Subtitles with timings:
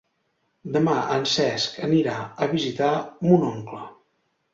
[0.77, 2.15] Demà en Cesc anirà
[2.45, 2.89] a visitar
[3.29, 3.83] mon oncle.